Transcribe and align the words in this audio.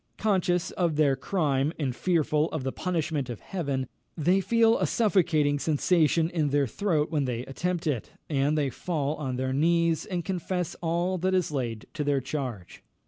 Conscious 0.17 0.71
of 0.71 0.95
their 0.95 1.15
crime, 1.15 1.73
and 1.77 1.95
fearful 1.95 2.49
of 2.49 2.63
the 2.63 2.71
punishment 2.71 3.29
of 3.29 3.39
Heaven, 3.41 3.85
they 4.17 4.41
feel 4.41 4.79
a 4.79 4.87
suffocating 4.87 5.59
sensation 5.59 6.27
in 6.31 6.49
their 6.49 6.65
throat 6.65 7.11
when 7.11 7.25
they 7.25 7.45
attempt 7.45 7.85
it, 7.85 8.09
and 8.27 8.57
they 8.57 8.71
fall 8.71 9.13
on 9.17 9.35
their 9.35 9.53
knees, 9.53 10.07
and 10.07 10.25
confess 10.25 10.73
all 10.81 11.19
that 11.19 11.35
is 11.35 11.51
laid 11.51 11.85
to 11.93 12.03
their 12.03 12.19
charge. 12.19 12.81